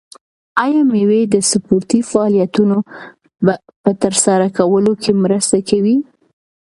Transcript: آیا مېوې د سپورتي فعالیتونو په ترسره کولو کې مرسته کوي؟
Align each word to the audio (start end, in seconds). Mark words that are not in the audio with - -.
آیا 0.63 0.81
مېوې 0.91 1.21
د 1.33 1.35
سپورتي 1.51 1.99
فعالیتونو 2.09 2.77
په 3.83 3.91
ترسره 4.01 4.47
کولو 4.57 4.93
کې 5.01 5.11
مرسته 5.23 5.57
کوي؟ 5.69 5.97